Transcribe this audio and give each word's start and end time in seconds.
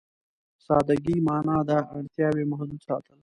سادهګي 0.65 1.17
معنا 1.27 1.57
ده 1.69 1.77
اړتياوې 1.97 2.43
محدود 2.51 2.79
ساتل. 2.87 3.17